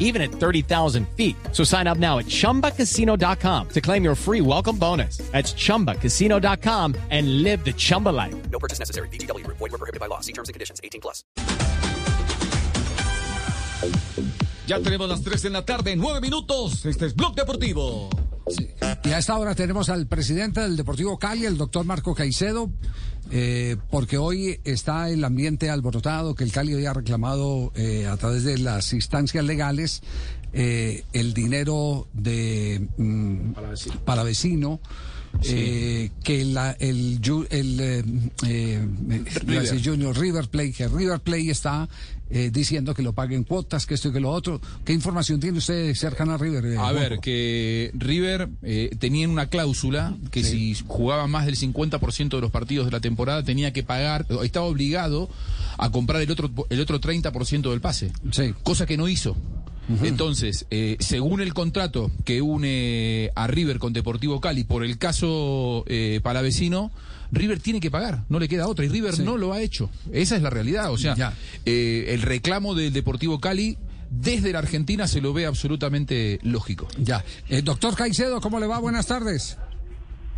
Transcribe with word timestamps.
even 0.00 0.20
at 0.20 0.32
30,000 0.32 1.08
feet. 1.16 1.36
So 1.52 1.62
sign 1.62 1.86
up 1.86 1.98
now 1.98 2.18
at 2.18 2.26
chumbacasino.com 2.26 3.68
to 3.68 3.80
claim 3.80 4.02
your 4.02 4.16
free 4.16 4.40
welcome 4.40 4.76
bonus. 4.76 5.18
That's 5.30 5.54
chumbacasino.com 5.54 6.96
and 7.10 7.44
live 7.44 7.64
the 7.64 7.72
Chumba 7.72 8.08
life. 8.08 8.34
No 8.50 8.58
purchase 8.58 8.80
necessary. 8.80 9.08
BGW. 9.08 9.46
Void 9.46 9.60
were 9.60 9.78
prohibited 9.78 10.00
by 10.00 10.06
law. 10.06 10.18
See 10.18 10.32
terms 10.32 10.48
and 10.48 10.54
conditions. 10.54 10.80
18 10.82 11.00
plus. 11.00 11.22
Ya 14.66 14.78
tenemos 14.78 15.08
las 15.08 15.22
3 15.22 15.46
en 15.46 15.52
la 15.52 15.64
tarde, 15.64 15.96
9 15.96 16.20
minutos. 16.20 16.86
Este 16.86 17.06
es 17.06 17.16
Blog 17.16 17.34
Deportivo. 17.34 18.08
Y 19.04 19.10
a 19.10 19.18
esta 19.18 19.36
hora 19.38 19.54
tenemos 19.54 19.88
al 19.88 20.06
presidente 20.06 20.60
del 20.60 20.76
Deportivo 20.76 21.18
Cali, 21.18 21.46
el 21.46 21.56
doctor 21.56 21.84
Marco 21.84 22.14
Caicedo, 22.14 22.70
eh, 23.30 23.76
porque 23.90 24.18
hoy 24.18 24.60
está 24.64 25.08
el 25.08 25.24
ambiente 25.24 25.70
alborotado 25.70 26.34
que 26.34 26.44
el 26.44 26.52
Cali 26.52 26.74
había 26.74 26.92
reclamado 26.92 27.72
eh, 27.76 28.06
a 28.06 28.16
través 28.16 28.44
de 28.44 28.58
las 28.58 28.92
instancias 28.92 29.44
legales 29.44 30.02
eh, 30.52 31.04
el 31.12 31.32
dinero 31.32 32.08
de 32.12 32.88
mm, 32.96 33.52
Eh, 35.44 36.10
que 36.22 36.44
la, 36.44 36.72
el, 36.72 37.20
el 37.50 37.80
eh, 37.80 38.04
eh, 38.46 38.86
decir 39.46 39.82
Junior 39.84 40.16
River 40.18 40.48
Play, 40.48 40.72
que 40.72 40.86
River 40.88 41.20
Play 41.20 41.50
está 41.50 41.88
eh, 42.30 42.50
diciendo 42.52 42.94
que 42.94 43.02
lo 43.02 43.12
paguen 43.12 43.44
cuotas, 43.44 43.86
que 43.86 43.94
esto 43.94 44.08
y 44.08 44.12
que 44.12 44.20
lo 44.20 44.30
otro. 44.30 44.60
¿Qué 44.84 44.92
información 44.92 45.40
tiene 45.40 45.58
usted 45.58 45.94
cercana 45.94 46.34
a 46.34 46.38
River? 46.38 46.64
eh, 46.66 46.76
A 46.78 46.92
ver, 46.92 47.18
que 47.20 47.90
River 47.94 48.48
eh, 48.62 48.90
tenía 48.98 49.28
una 49.28 49.46
cláusula 49.48 50.14
que 50.30 50.44
si 50.44 50.74
jugaba 50.86 51.26
más 51.26 51.46
del 51.46 51.56
50% 51.56 52.28
de 52.28 52.40
los 52.40 52.50
partidos 52.50 52.86
de 52.86 52.92
la 52.92 53.00
temporada 53.00 53.42
tenía 53.42 53.72
que 53.72 53.82
pagar, 53.82 54.26
estaba 54.44 54.66
obligado 54.66 55.28
a 55.78 55.90
comprar 55.90 56.20
el 56.22 56.30
otro, 56.30 56.50
el 56.68 56.80
otro 56.80 57.00
30% 57.00 57.70
del 57.70 57.80
pase. 57.80 58.12
Sí. 58.30 58.54
Cosa 58.62 58.86
que 58.86 58.96
no 58.96 59.08
hizo. 59.08 59.36
Entonces, 60.02 60.66
eh, 60.70 60.96
según 61.00 61.40
el 61.40 61.52
contrato 61.52 62.10
que 62.24 62.42
une 62.42 63.30
a 63.34 63.46
River 63.48 63.78
con 63.78 63.92
Deportivo 63.92 64.40
Cali 64.40 64.62
por 64.64 64.84
el 64.84 64.98
caso 64.98 65.84
eh, 65.88 66.20
Palavecino, 66.22 66.92
River 67.32 67.58
tiene 67.60 67.80
que 67.80 67.90
pagar, 67.90 68.22
no 68.28 68.38
le 68.38 68.48
queda 68.48 68.68
otra, 68.68 68.84
y 68.84 68.88
River 68.88 69.14
Sí. 69.16 69.22
no 69.22 69.36
lo 69.36 69.52
ha 69.52 69.60
hecho. 69.60 69.90
Esa 70.12 70.36
es 70.36 70.42
la 70.42 70.50
realidad. 70.50 70.92
O 70.92 70.98
sea, 70.98 71.32
eh, 71.66 72.06
el 72.08 72.22
reclamo 72.22 72.74
del 72.74 72.92
Deportivo 72.92 73.40
Cali 73.40 73.78
desde 74.10 74.52
la 74.52 74.58
Argentina 74.60 75.06
se 75.08 75.20
lo 75.20 75.32
ve 75.32 75.46
absolutamente 75.46 76.38
lógico. 76.42 76.86
Ya. 76.98 77.24
Eh, 77.48 77.62
doctor 77.62 77.94
Caicedo, 77.96 78.40
¿cómo 78.40 78.58
le 78.60 78.66
va? 78.66 78.78
Buenas 78.78 79.06
tardes. 79.06 79.56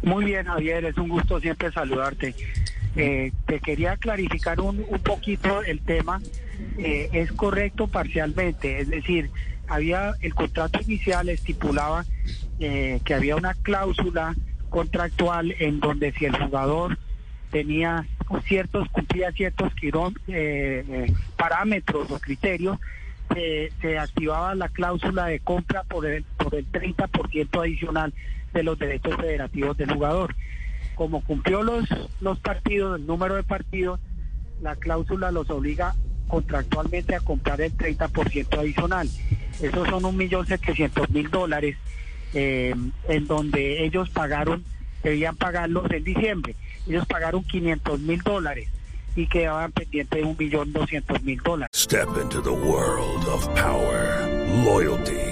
Muy 0.02 0.24
bien, 0.24 0.44
Javier, 0.46 0.84
es 0.84 0.96
un 0.98 1.08
gusto 1.08 1.38
siempre 1.40 1.70
saludarte. 1.72 2.34
Eh, 2.96 3.32
te 3.46 3.60
quería 3.60 3.96
clarificar 3.96 4.60
un, 4.60 4.84
un 4.88 4.98
poquito 5.00 5.62
el 5.62 5.80
tema. 5.80 6.20
Eh, 6.78 7.08
es 7.12 7.32
correcto 7.32 7.88
parcialmente, 7.88 8.80
es 8.80 8.88
decir, 8.88 9.30
había 9.72 10.14
el 10.20 10.34
contrato 10.34 10.80
inicial 10.82 11.28
estipulaba 11.28 12.04
eh, 12.60 13.00
que 13.04 13.14
había 13.14 13.36
una 13.36 13.54
cláusula 13.54 14.34
contractual 14.68 15.54
en 15.58 15.80
donde 15.80 16.12
si 16.12 16.26
el 16.26 16.36
jugador 16.36 16.98
tenía 17.50 18.06
ciertos 18.46 18.88
cumplía 18.90 19.32
ciertos 19.32 19.72
eh, 19.82 20.14
eh, 20.28 21.12
parámetros 21.36 22.10
o 22.10 22.18
criterios 22.18 22.78
se 23.34 23.98
activaba 23.98 24.54
la 24.54 24.68
cláusula 24.68 25.26
de 25.26 25.40
compra 25.40 25.84
por 25.84 26.04
el 26.04 26.22
por 26.22 26.54
el 26.54 26.70
30% 26.70 27.60
adicional 27.62 28.12
de 28.52 28.62
los 28.62 28.78
derechos 28.78 29.16
federativos 29.16 29.76
del 29.78 29.90
jugador 29.90 30.34
como 30.94 31.22
cumplió 31.24 31.62
los 31.62 31.84
los 32.20 32.38
partidos 32.40 32.98
el 32.98 33.06
número 33.06 33.36
de 33.36 33.42
partidos 33.42 34.00
la 34.60 34.76
cláusula 34.76 35.30
los 35.30 35.50
obliga 35.50 35.94
contractualmente 36.28 37.14
a 37.14 37.20
comprar 37.20 37.60
el 37.60 37.76
30% 37.76 38.58
adicional 38.58 39.08
esos 39.60 39.88
son 39.88 40.04
un 40.04 40.16
millón 40.16 40.46
setecientos 40.46 41.10
mil 41.10 41.30
dólares 41.30 41.76
eh, 42.34 42.74
en 43.08 43.26
donde 43.26 43.84
ellos 43.84 44.08
pagaron, 44.10 44.64
debían 45.02 45.36
pagarlos 45.36 45.90
en 45.90 46.04
diciembre. 46.04 46.54
Ellos 46.86 47.06
pagaron 47.06 47.44
500 47.44 48.00
mil 48.00 48.20
dólares 48.22 48.68
y 49.14 49.26
quedaban 49.26 49.72
pendientes 49.72 50.18
de 50.18 50.24
un 50.24 50.36
millón 50.38 50.72
doscientos 50.72 51.22
mil 51.22 51.38
dólares. 51.40 51.70
Step 51.74 52.08
into 52.20 52.40
the 52.40 52.50
world 52.50 53.28
of 53.28 53.46
power, 53.54 54.26
loyalty, 54.64 55.31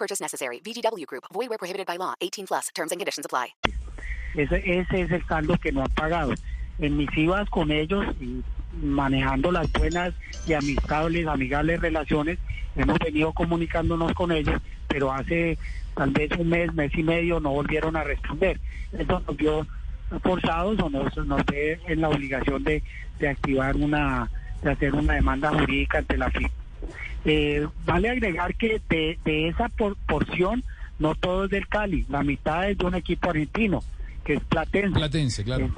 Purchase 0.00 0.20
necessary. 0.20 0.60
VGW 0.64 1.06
Group. 1.06 1.24
Void 1.32 1.50
were 1.50 1.58
prohibited 1.58 1.86
by 1.86 1.96
law. 1.96 2.14
18 2.22 2.46
plus. 2.46 2.68
Terms 2.74 2.90
and 2.90 2.98
conditions 2.98 3.26
apply. 3.26 3.48
Ese, 4.34 4.62
ese 4.64 5.02
es 5.02 5.10
el 5.10 5.26
saldo 5.26 5.58
que 5.58 5.72
no 5.72 5.82
han 5.82 5.90
pagado. 5.90 6.34
En 6.78 6.96
mis 6.96 7.10
con 7.50 7.70
ellos, 7.70 8.06
y 8.18 8.42
manejando 8.82 9.52
las 9.52 9.70
buenas 9.72 10.14
y 10.46 10.54
amistables, 10.54 11.26
amigables 11.26 11.80
relaciones, 11.80 12.38
hemos 12.76 12.98
venido 12.98 13.32
comunicándonos 13.34 14.14
con 14.14 14.32
ellos, 14.32 14.62
pero 14.88 15.12
hace 15.12 15.58
tal 15.94 16.10
vez 16.12 16.30
un 16.38 16.48
mes, 16.48 16.72
mes 16.72 16.90
y 16.96 17.02
medio 17.02 17.38
no 17.40 17.50
volvieron 17.50 17.96
a 17.96 18.04
responder. 18.04 18.58
Eso 18.92 19.20
nos 19.26 19.36
vio 19.36 19.66
forzados 20.22 20.80
o 20.80 20.88
nos, 20.88 21.14
nos 21.26 21.44
ve 21.44 21.78
en 21.86 22.00
la 22.00 22.08
obligación 22.08 22.64
de, 22.64 22.82
de 23.18 23.28
activar 23.28 23.76
una, 23.76 24.30
de 24.62 24.70
hacer 24.70 24.94
una 24.94 25.14
demanda 25.14 25.50
jurídica 25.50 25.98
ante 25.98 26.16
la 26.16 26.30
FIP. 26.30 26.50
Eh, 27.24 27.66
vale 27.84 28.08
agregar 28.10 28.54
que 28.54 28.80
de, 28.88 29.18
de 29.24 29.48
esa 29.48 29.68
por- 29.68 29.96
porción 30.06 30.64
no 30.98 31.14
todo 31.14 31.44
es 31.44 31.50
del 31.50 31.66
Cali, 31.68 32.04
la 32.08 32.22
mitad 32.22 32.68
es 32.70 32.78
de 32.78 32.86
un 32.86 32.94
equipo 32.94 33.30
argentino, 33.30 33.82
que 34.24 34.34
es 34.34 34.44
Platense. 34.44 34.94
Platense, 34.98 35.44
claro. 35.44 35.70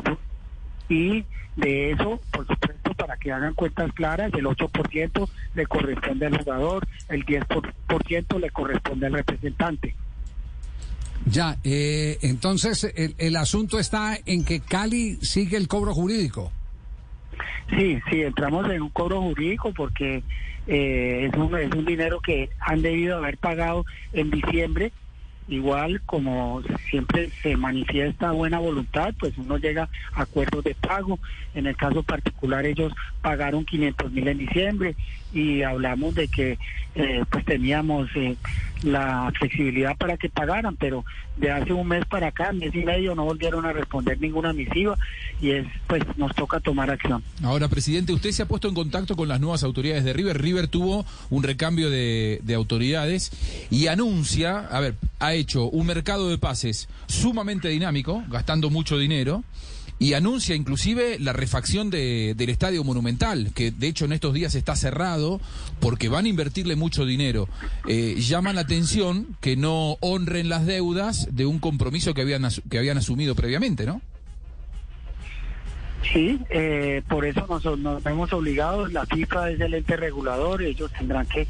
Y 0.88 1.24
de 1.56 1.92
eso, 1.92 2.20
por 2.32 2.46
supuesto, 2.46 2.94
para 2.94 3.16
que 3.16 3.30
hagan 3.32 3.54
cuentas 3.54 3.92
claras, 3.92 4.32
el 4.34 4.44
8% 4.46 5.28
le 5.54 5.66
corresponde 5.66 6.26
al 6.26 6.38
jugador, 6.38 6.86
el 7.08 7.24
10% 7.24 8.40
le 8.40 8.50
corresponde 8.50 9.06
al 9.06 9.12
representante. 9.14 9.94
Ya, 11.26 11.56
eh, 11.62 12.18
entonces 12.22 12.90
el, 12.96 13.14
el 13.18 13.36
asunto 13.36 13.78
está 13.78 14.18
en 14.26 14.44
que 14.44 14.60
Cali 14.60 15.18
sigue 15.22 15.56
el 15.56 15.68
cobro 15.68 15.94
jurídico. 15.94 16.50
Sí, 17.76 18.00
sí, 18.10 18.22
entramos 18.22 18.68
en 18.70 18.82
un 18.82 18.90
cobro 18.90 19.20
jurídico 19.20 19.72
porque 19.72 20.24
eh, 20.66 21.30
es, 21.30 21.38
un, 21.38 21.56
es 21.58 21.70
un 21.74 21.84
dinero 21.84 22.20
que 22.20 22.50
han 22.60 22.82
debido 22.82 23.16
haber 23.16 23.38
pagado 23.38 23.84
en 24.12 24.30
diciembre. 24.30 24.92
Igual 25.48 26.00
como 26.06 26.62
siempre 26.88 27.30
se 27.42 27.56
manifiesta 27.56 28.30
buena 28.30 28.58
voluntad, 28.58 29.12
pues 29.18 29.36
uno 29.36 29.58
llega 29.58 29.88
a 30.14 30.22
acuerdos 30.22 30.64
de 30.64 30.74
pago. 30.74 31.18
En 31.54 31.66
el 31.66 31.76
caso 31.76 32.02
particular 32.02 32.64
ellos 32.64 32.92
pagaron 33.20 33.64
500 33.64 34.12
mil 34.12 34.28
en 34.28 34.38
diciembre 34.38 34.96
y 35.32 35.62
hablamos 35.62 36.14
de 36.14 36.28
que 36.28 36.58
eh, 36.94 37.24
pues 37.30 37.44
teníamos 37.44 38.08
eh, 38.14 38.36
la 38.82 39.32
flexibilidad 39.38 39.96
para 39.96 40.16
que 40.16 40.28
pagaran, 40.28 40.76
pero 40.76 41.04
de 41.36 41.50
hace 41.50 41.72
un 41.72 41.88
mes 41.88 42.04
para 42.04 42.28
acá, 42.28 42.52
mes 42.52 42.74
y 42.74 42.84
medio, 42.84 43.14
no 43.14 43.24
volvieron 43.24 43.64
a 43.64 43.72
responder 43.72 44.20
ninguna 44.20 44.52
misiva 44.52 44.98
y 45.40 45.52
es 45.52 45.66
pues 45.86 46.02
nos 46.16 46.34
toca 46.34 46.60
tomar 46.60 46.90
acción. 46.90 47.22
Ahora, 47.42 47.68
presidente, 47.68 48.12
usted 48.12 48.30
se 48.30 48.42
ha 48.42 48.46
puesto 48.46 48.68
en 48.68 48.74
contacto 48.74 49.16
con 49.16 49.28
las 49.28 49.40
nuevas 49.40 49.62
autoridades 49.62 50.04
de 50.04 50.12
River. 50.12 50.40
River 50.40 50.68
tuvo 50.68 51.06
un 51.30 51.42
recambio 51.42 51.88
de, 51.88 52.40
de 52.42 52.54
autoridades 52.54 53.32
y 53.70 53.86
anuncia, 53.86 54.58
a 54.58 54.80
ver, 54.80 54.94
ha 55.22 55.34
hecho 55.34 55.68
un 55.70 55.86
mercado 55.86 56.28
de 56.28 56.36
pases 56.38 56.88
sumamente 57.06 57.68
dinámico, 57.68 58.22
gastando 58.28 58.70
mucho 58.70 58.98
dinero. 58.98 59.44
Y 59.98 60.14
anuncia 60.14 60.56
inclusive 60.56 61.18
la 61.20 61.32
refacción 61.32 61.88
de- 61.88 62.34
del 62.36 62.50
Estadio 62.50 62.82
Monumental, 62.82 63.52
que 63.54 63.70
de 63.70 63.86
hecho 63.86 64.04
en 64.06 64.12
estos 64.12 64.34
días 64.34 64.56
está 64.56 64.74
cerrado 64.74 65.40
porque 65.78 66.08
van 66.08 66.24
a 66.24 66.28
invertirle 66.28 66.74
mucho 66.74 67.06
dinero. 67.06 67.48
Eh, 67.86 68.16
llama 68.18 68.52
la 68.52 68.62
atención 68.62 69.36
que 69.40 69.56
no 69.56 69.98
honren 70.00 70.48
las 70.48 70.66
deudas 70.66 71.28
de 71.30 71.46
un 71.46 71.60
compromiso 71.60 72.14
que 72.14 72.22
habían, 72.22 72.48
que 72.68 72.78
habían 72.78 72.98
asumido 72.98 73.36
previamente, 73.36 73.86
¿no? 73.86 74.00
Sí, 76.12 76.38
eh, 76.50 77.02
por 77.08 77.24
eso 77.24 77.46
nos, 77.48 77.78
nos 77.78 78.02
vemos 78.02 78.32
obligados. 78.32 78.92
La 78.92 79.06
FIFA 79.06 79.50
es 79.50 79.60
el 79.60 79.74
ente 79.74 79.96
regulador, 79.96 80.62
ellos 80.62 80.90
tendrán 80.92 81.26
que 81.26 81.46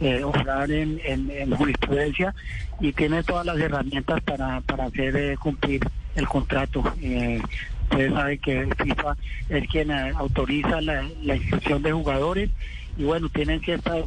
eh, 0.00 0.24
obrar 0.24 0.70
en, 0.70 1.00
en, 1.04 1.30
en 1.30 1.54
jurisprudencia 1.54 2.34
y 2.80 2.92
tiene 2.92 3.22
todas 3.22 3.46
las 3.46 3.58
herramientas 3.58 4.20
para, 4.22 4.56
hacer 4.56 5.16
eh, 5.16 5.36
cumplir 5.36 5.86
el 6.16 6.26
contrato. 6.26 6.82
Eh, 7.00 7.40
ustedes 7.84 8.12
saben 8.12 8.38
que 8.38 8.68
FIFA 8.78 9.16
es 9.48 9.68
quien 9.68 9.90
eh, 9.92 10.12
autoriza 10.16 10.80
la, 10.80 11.04
la 11.22 11.36
inscripción 11.36 11.82
de 11.82 11.92
jugadores 11.92 12.50
y 12.96 13.04
bueno, 13.04 13.28
tienen 13.28 13.60
ciertas 13.60 14.04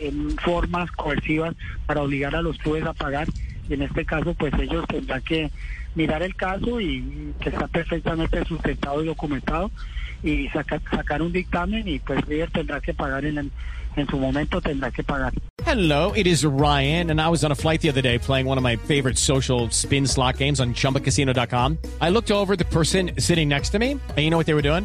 eh, 0.00 0.12
formas 0.42 0.90
coercivas 0.90 1.54
para 1.86 2.02
obligar 2.02 2.34
a 2.34 2.42
los 2.42 2.58
clubes 2.58 2.84
a 2.84 2.92
pagar 2.92 3.28
y 3.68 3.74
en 3.74 3.82
este 3.82 4.04
caso 4.04 4.34
pues 4.34 4.52
ellos 4.60 4.84
tendrán 4.88 5.22
que 5.22 5.50
mirar 5.94 6.22
el 6.22 6.34
caso 6.36 6.80
y 6.80 7.32
que 7.40 7.48
está 7.50 7.66
perfectamente 7.68 8.44
sustentado 8.44 9.02
y 9.02 9.06
documentado 9.06 9.70
y 10.22 10.48
sacar 10.48 10.80
sacar 10.90 11.22
un 11.22 11.32
dictamen 11.32 11.86
y 11.88 11.98
pues 11.98 12.24
River 12.26 12.50
tendrá 12.50 12.80
que 12.80 12.92
pagar 12.94 13.24
en, 13.24 13.38
el- 13.38 13.50
en 13.96 14.06
su 14.08 14.18
momento 14.18 14.60
tendrá 14.60 14.90
que 14.90 15.02
pagar. 15.02 15.32
Hello, 15.64 16.12
it 16.14 16.26
is 16.26 16.44
Ryan, 16.44 17.10
and 17.10 17.20
I 17.20 17.28
was 17.28 17.42
on 17.44 17.50
a 17.50 17.54
flight 17.54 17.80
the 17.80 17.88
other 17.88 18.02
day 18.02 18.18
playing 18.18 18.46
one 18.46 18.56
of 18.58 18.62
my 18.62 18.76
favorite 18.76 19.18
social 19.18 19.68
spin 19.70 20.06
slot 20.06 20.36
games 20.38 20.60
on 20.60 20.74
chumbacasino.com. 20.74 21.78
I 22.00 22.10
looked 22.10 22.30
over 22.30 22.56
the 22.56 22.64
person 22.66 23.12
sitting 23.18 23.48
next 23.48 23.70
to 23.70 23.78
me, 23.78 23.92
and 23.92 24.18
you 24.18 24.30
know 24.30 24.36
what 24.36 24.46
they 24.46 24.54
were 24.54 24.62
doing? 24.62 24.84